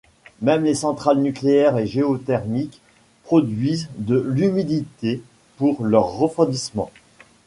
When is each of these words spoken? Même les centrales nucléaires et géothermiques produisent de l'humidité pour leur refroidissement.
Même 0.41 0.63
les 0.63 0.73
centrales 0.73 1.19
nucléaires 1.19 1.77
et 1.77 1.85
géothermiques 1.85 2.81
produisent 3.23 3.87
de 3.99 4.17
l'humidité 4.19 5.21
pour 5.57 5.83
leur 5.83 6.13
refroidissement. 6.17 6.89